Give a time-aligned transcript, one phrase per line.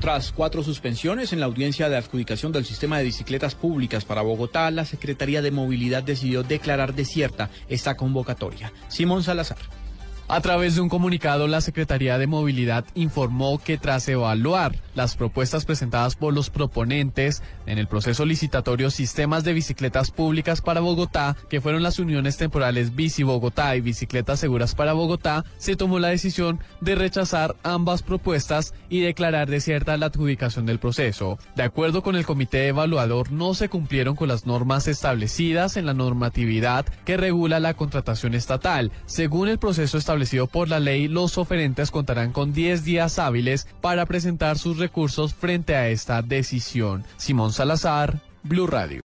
[0.00, 4.70] Tras cuatro suspensiones en la audiencia de adjudicación del sistema de bicicletas públicas para Bogotá,
[4.70, 8.72] la Secretaría de Movilidad decidió declarar desierta esta convocatoria.
[8.88, 9.58] Simón Salazar.
[10.32, 15.64] A través de un comunicado, la Secretaría de Movilidad informó que tras evaluar las propuestas
[15.64, 21.60] presentadas por los proponentes en el proceso licitatorio Sistemas de Bicicletas Públicas para Bogotá, que
[21.60, 26.60] fueron las uniones temporales Bici Bogotá y Bicicletas Seguras para Bogotá, se tomó la decisión
[26.80, 31.40] de rechazar ambas propuestas y declarar desierta la adjudicación del proceso.
[31.56, 35.94] De acuerdo con el comité evaluador, no se cumplieron con las normas establecidas en la
[35.94, 38.92] normatividad que regula la contratación estatal.
[39.06, 43.66] Según el proceso establecido establecido por la ley, los oferentes contarán con 10 días hábiles
[43.80, 47.04] para presentar sus recursos frente a esta decisión.
[47.16, 48.98] Simón Salazar, Blue Radio.